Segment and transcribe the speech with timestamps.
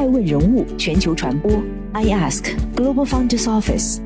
[0.00, 1.62] 爱问人物全球传播
[1.92, 3.98] ，I Ask Global Founders Office，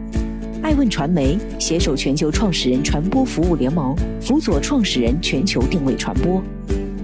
[0.60, 6.42] 爱问传媒携手全球创始人传播服务联盟，辅佐创始人全球定位传播。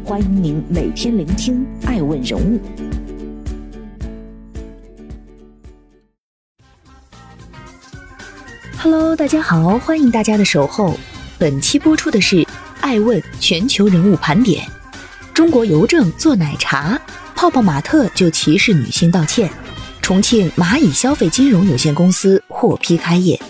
[0.04, 2.58] 欢迎您每天聆听爱问人物。
[8.76, 10.98] Hello，大家好，欢迎大家的守候。
[11.38, 12.44] 本期播出的是
[12.80, 14.66] 爱问全球人物盘点。
[15.32, 17.00] 中国邮政做奶茶。
[17.40, 19.50] 泡泡玛特就歧视女性道歉，
[20.02, 23.40] 重庆蚂蚁消费金融有限公司获批开业。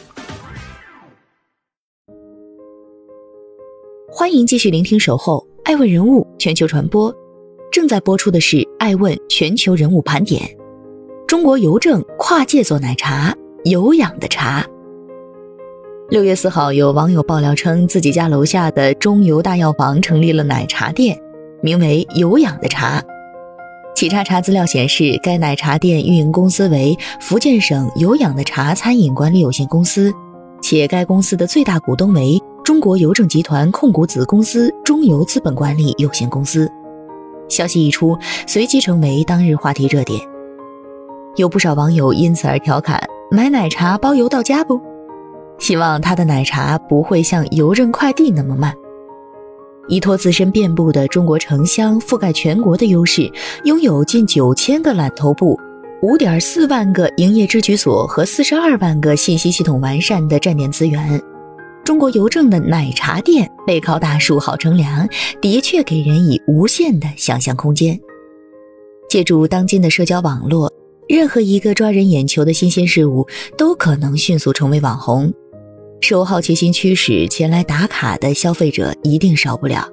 [4.08, 7.12] 欢迎继续聆听《守候爱问人物全球传播》，
[7.72, 10.40] 正在播出的是《爱问全球人物盘点》。
[11.26, 13.34] 中国邮政跨界做奶茶，
[13.64, 14.64] 有氧的茶。
[16.10, 21.20] 六月四号，有网友爆料称，自己家楼下的中邮大药房成立了奶茶店，
[21.60, 23.02] 名为“有氧的茶”。
[23.94, 30.10] 企查查资料显示，该奶茶店运营公司为福建省有氧的茶餐饮管理有限公司，
[30.62, 36.70] 且该公司的最大股东为中国邮政集团控股子公司中邮资本管理有限公司。
[37.48, 40.18] 消息一出，随即成为当日话题热点，
[41.36, 42.98] 有不少网友因此而调侃
[43.30, 44.80] ：“买奶茶包邮到家不？”
[45.58, 48.72] 希望他的奶茶不会像邮政快递那么慢。
[49.90, 53.30] 依托自身遍布的中国城乡、覆盖全国的优势，
[53.64, 55.58] 拥有近九千个揽投部、
[56.00, 61.20] 五点四万个营业支局所和四十二万个信息系统完善的站点资源，
[61.84, 65.08] 中国邮政的奶茶店背靠大树好乘凉，
[65.42, 67.98] 的确给人以无限的想象空间。
[69.08, 70.72] 借助当今的社交网络，
[71.08, 73.26] 任何一个抓人眼球的新鲜事物
[73.58, 75.34] 都可能迅速成为网红。
[76.00, 79.86] 受好奇心驱使前来打卡的消费者一定少不了。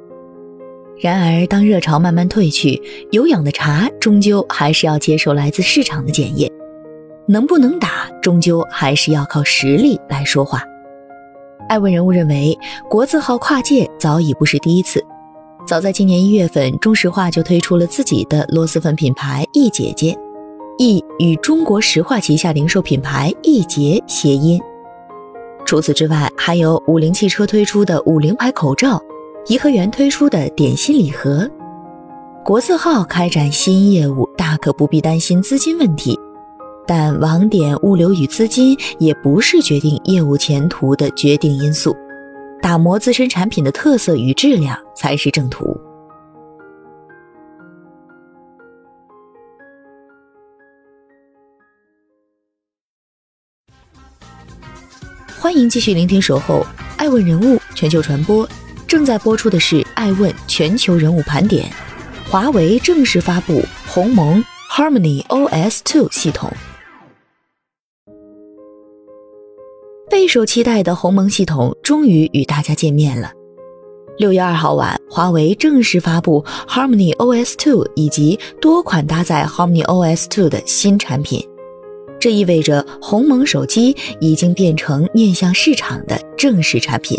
[0.99, 6.51] 然而，当热潮慢慢退去，有氧的茶终究还是要接受来自市场的检验，
[7.27, 10.63] 能不能打，终究还是要靠实力来说话。
[11.69, 12.57] 艾问人物认为，
[12.89, 15.03] 国字号跨界早已不是第一次。
[15.67, 20.17] 早在今年一月份，中石化就推出了自己的螺蛳粉品牌“易姐姐”，
[20.79, 24.59] 易与中国石化旗下零售品牌“易捷”谐音。
[25.67, 29.03] 除此之外，还有五菱汽车推出的五菱牌口罩，
[29.47, 31.45] 颐和园推出的点心礼盒。
[32.45, 36.17] 国字号开展新业务，大可不必担心资金问题。
[36.87, 41.93] 但网点物流与资金也不是决定业务前途的决定因素，
[42.61, 45.77] 打磨自身产品的特色与质量才是正途。
[55.39, 56.65] 欢迎继续聆听《守候
[56.97, 58.45] 爱问人物全球传播》，
[58.87, 61.63] 正在播出的是《爱问全球人物盘点》。
[62.29, 66.51] 华为正式发布鸿蒙 Harmony OS 2系统，
[70.09, 73.31] 备受期待的鸿蒙系统终于与大家见面了。
[74.17, 81.47] 六月二号晚，华为正式发布 Harmony OS 2以及多款搭载 Harmony OS 2的新产品。
[82.27, 87.17] 这意味着鸿蒙手机已经变成面向市场的正式产品。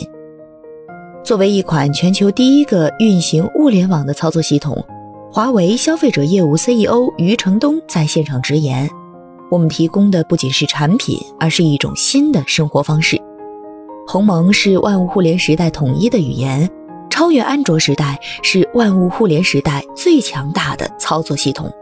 [1.25, 4.85] 作为一款全球第一个运行物联网的操作系统，
[5.33, 8.87] 华为消费者业务 CEO 余承东在现场直言
[9.51, 13.19] ：“我们提供的不仅是产品，而是一种新的生活方式。
[14.07, 16.69] 鸿蒙是万物互联时代统一的语言，
[17.09, 21.73] 超越安卓时代，是万物互联时代最强大的操作系统。”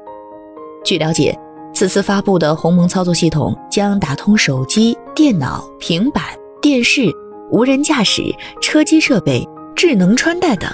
[0.87, 1.37] 据了解。
[1.77, 6.25] 此次发布的鸿蒙操作系统将打通手机、电脑、平板、
[6.63, 7.15] 电视、
[7.51, 8.23] 无人驾驶、
[8.63, 10.71] 车机设备、智能穿戴等。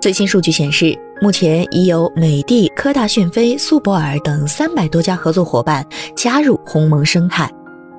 [0.00, 5.86] 最新数据显示，目前已有美的、科大讯飞、苏泊尔等三百多家合作伙伴
[6.16, 7.48] 加入鸿蒙生态。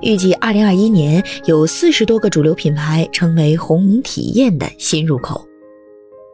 [0.01, 5.41] 预计二零二一年有四十多个主流品牌成为鸿蒙体验的新入口。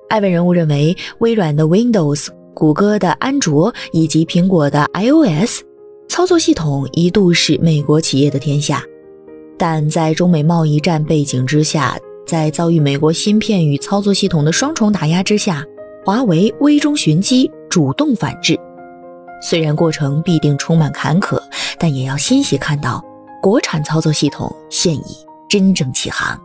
[0.09, 2.29] 艾问人物认为，微软的 Windows。
[2.53, 5.61] 谷歌的安卓以及苹果的 iOS
[6.07, 8.83] 操作系统一度是美国企业的天下，
[9.57, 15.65] 但在中美贸易战背景之下，在遭遇美国芯片与操作系统的双重打压之下，
[16.05, 18.59] 华为危中寻机，主动反制。
[19.41, 21.41] 虽然过程必定充满坎坷，
[21.79, 23.03] 但也要欣喜看到
[23.41, 25.03] 国产操作系统现已
[25.49, 26.39] 真正起航。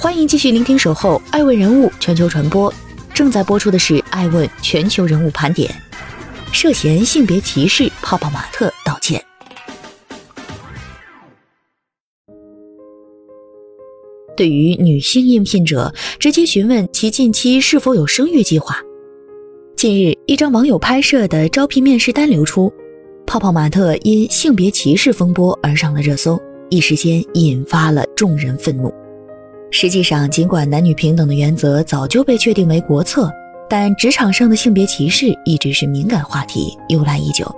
[0.00, 2.72] 欢迎继续聆听守候爱问人物全球传播。
[3.12, 5.70] 正在播出的是爱问全球人物盘点。
[6.52, 9.22] 涉嫌性别歧视泡泡玛特道歉。
[14.34, 18.78] 对于女性应聘者直接询问其近期是否有生育计划。
[19.76, 22.72] 近日一张网友拍摄的招聘面试单流出
[23.26, 28.90] 泡泡玛特因性别歧视风波而上了热搜一时间引发了众人愤怒。
[29.82, 33.32] 实际上，尽管男女平等的原则早就被确定为国策，
[33.66, 37.50] 但职场上的性别歧视一直是敏感话题，由来已久。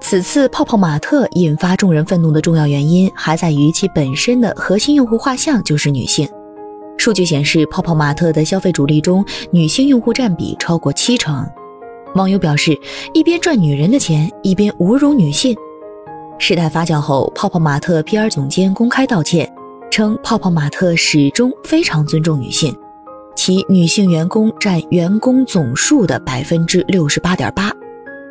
[0.00, 6.28] 此次泡泡玛特引发众人愤怒的重要原因，还在于其本身的核心用户画像就是女性。
[6.96, 11.44] 数据显示，泡泡玛特的消费主力中，女性用户占比超过七成。
[12.14, 12.78] 网友表示，
[13.12, 15.56] 一边赚女人的钱，一边侮辱女性。
[16.38, 19.52] 事态发酵后，泡泡玛特 PR 总监公开道歉，
[19.90, 22.74] 称泡泡玛特始终非常尊重女性，
[23.36, 27.72] 其女性员工占员工总数的百分之六十八点八。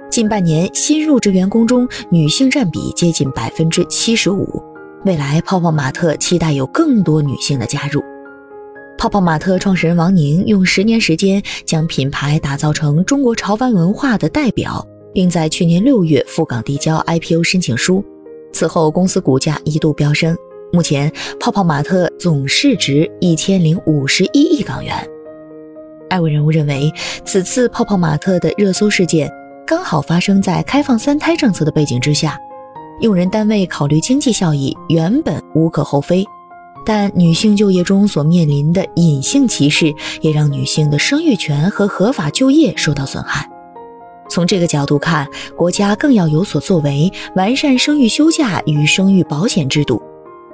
[0.10, 4.64] 近半年，新入职员工中女性占比接近百分之七十五。
[5.06, 8.02] 未来，泡泡玛特期待有更多女性的加入。
[8.98, 14.84] 泡泡玛特创始人王宁用十年时间将品牌打造成中国潮玩文化的代表，
[15.14, 18.04] 并在去年六月赴港递交 IPO 申请书。
[18.52, 20.36] 此后，公司股价一度飙升，
[20.74, 24.94] 目前泡泡玛特总市值一千零五十一亿港元。
[26.10, 26.92] 艾文人物认为，
[27.24, 29.32] 此次泡泡玛特的热搜事件。
[29.66, 32.38] 刚好发生在开放三胎政策的背景之下，
[33.02, 36.26] 用人单位考虑经济效益原本无可厚非，
[36.86, 43.50] 但女性就业中所面临的隐性歧视，也让女性的生育权和合法就业受到损害。
[44.30, 45.28] 从这个角度看，
[45.58, 50.02] 国家更要有所作为，完善生育休假与生育保险制度，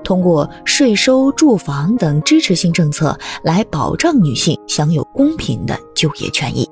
[0.04, 6.70] 通过税收、住房等支持性政策来保障女性享有公平的就业权益。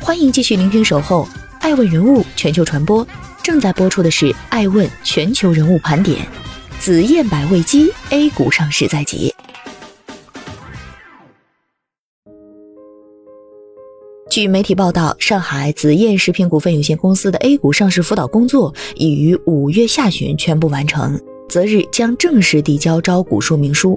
[0.00, 1.26] 欢迎继续聆听《守候
[1.60, 3.04] 爱问人物全球传播》，
[3.42, 6.18] 正在播出的是《爱问全球人物盘点》。
[6.84, 9.34] 紫燕百味鸡 A 股上市在即。
[14.34, 21.16] 据媒体报道，上海紫燕食品股份有限公司的 A 股上市辅导工作已于五月下旬全部完成，
[21.48, 23.96] 择日将正式递交招股说明书。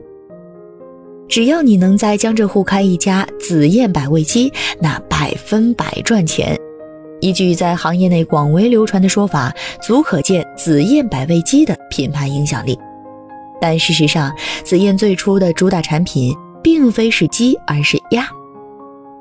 [1.28, 6.56] 只要你能在江浙沪开一家紫燕百味鸡，那百分百赚钱。
[7.20, 9.52] 一句在行业内广为流传的说法，
[9.82, 12.78] 足可见紫燕百味鸡的品牌影响力。
[13.60, 14.32] 但事实上，
[14.64, 16.32] 紫燕最初的主打产品
[16.62, 18.30] 并非是鸡，而是鸭。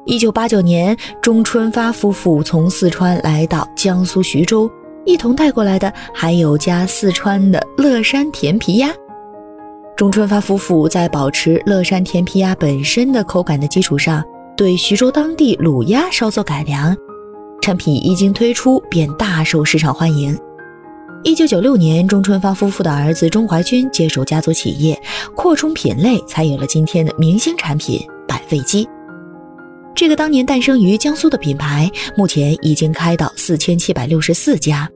[0.06, 4.70] 一九八九年，钟春发夫妇从四川来到江苏徐州，
[5.04, 8.88] 一同带过来的还有家四川的乐山甜皮鸭。
[9.96, 14.22] 钟春发夫妇在保持乐山甜皮鸭本身的口感的基础上，
[14.56, 16.96] 对徐州当地卤鸭稍作改良，
[17.60, 20.38] 产品一经推出便大受市场欢迎。
[21.24, 24.96] 一九九六年，钟春发夫妇的儿子钟怀军接手家族企业，
[25.34, 28.88] 扩充品类，才有了今天的明星产品百味鸡。
[29.96, 34.86] 这个当年诞生于江苏的品牌，目前已经开到四千七百六十四家，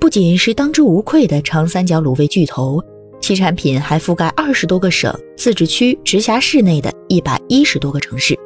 [0.00, 2.82] 不仅是当之无愧的长三角卤味巨头。
[3.20, 8.36] 其产品还覆盖二十多个省、自治区、直辖市内的一百一十多个城市。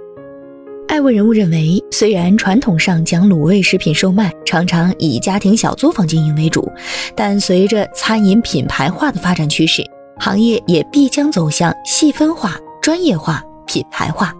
[0.89, 6.71] 爱问人物认为，虽然传统上讲卤味食品售卖常常以家庭小作坊经营为主，
[7.17, 9.83] 但随着餐饮品牌化的发展趋势，
[10.19, 14.35] 行业也必将走向细分化、专业化、品牌化。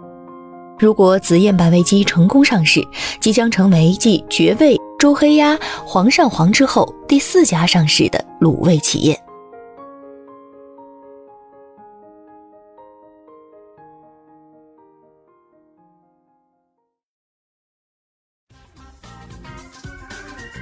[0.77, 2.85] 如果紫燕百味鸡成功上市，
[3.21, 9.17] 即将成为继绝味、周黑鸭、煌上煌之后第四家上市的卤味企业。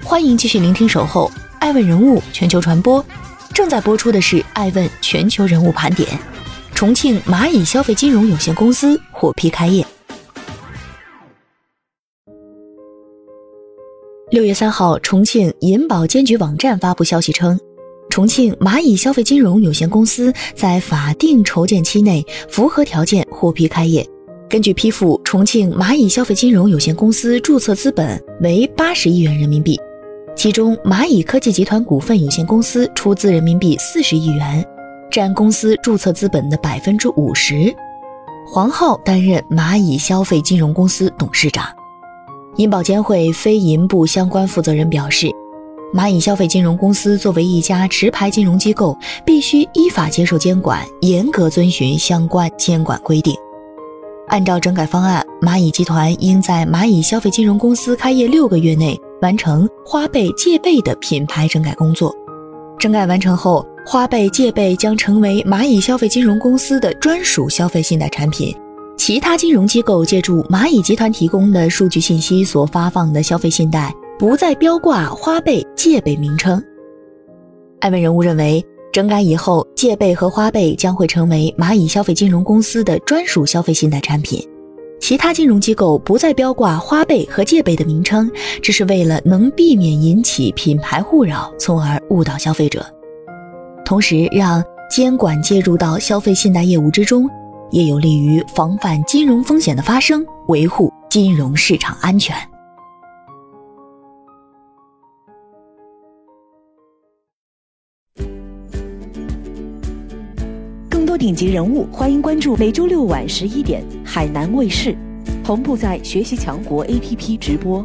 [0.04, 3.04] 欢迎继续聆听《守候爱问人物全球传播》，
[3.52, 6.08] 正在播出的是《爱问全球人物盘点》。
[6.76, 9.84] 重庆蚂蚁消费金融有限公司获批开业。
[14.34, 17.56] 六月三号，重庆银保监局网站发布消息称，
[18.10, 24.04] 重庆蚂蚁消费金融有限公司在法定筹建期内符合条件获批开业。
[24.50, 29.80] 根据批复，重庆蚂蚁消费金融有限公司注册资本为八十亿元人民币。
[30.36, 34.66] 其中，蚂蚁科技集团股份有限公司出资人民币四十亿元，
[35.12, 37.72] 占公司注册资本的百分之五十。
[38.52, 41.68] 黄浩担任蚂蚁消费金融公司董事长。
[42.58, 45.28] 银保监会非银部相关负责人表示，
[45.94, 48.96] 蚂蚁消费金融公司作为一家持牌金融机构，
[49.26, 53.36] 必须依法接受监管，严格遵循相关监管规定。
[54.28, 62.16] 按照整改方案，蚂蚁集团应在蚂蚁消费金融公司开业六个月内完成花呗、借呗的品牌整改工作。
[62.80, 68.56] 整改完成后，花呗、借呗将成为蚂蚁消费金融公司的专属消费信贷产品。
[69.06, 76.64] 其他金融机构借助蚂蚁集团提供的数据信息所发放的消费信贷，不再标挂花呗、借呗名称。
[77.82, 84.42] 艾文人物认为，整改以后，借呗和花呗将会成为蚂蚁消费金融公司的专属消费信贷产品。
[85.02, 88.32] 其他金融机构不再标挂花呗和借呗的名称，
[88.62, 92.86] 这是为了能避免引起品牌互扰，从而误导消费者，
[93.84, 97.30] 同时让监管介入到消费信贷业务之中。
[97.74, 102.36] 也有利于防范金融风险的发生，维护金融市场安全。
[110.88, 114.96] 更多顶级人物，欢迎关注每周六晚十一点海南卫视，
[115.44, 117.84] 同步在学习强国 APP 直播。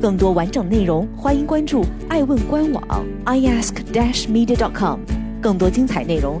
[0.00, 2.82] 更多完整内容，欢迎关注爱问官网
[3.26, 5.00] iask-media.com。
[5.42, 6.40] 更多精彩内容，